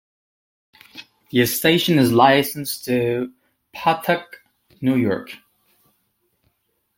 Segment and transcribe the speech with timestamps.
[1.29, 3.31] The station is licensed to
[3.75, 4.37] Patchogue,
[4.81, 5.33] New York.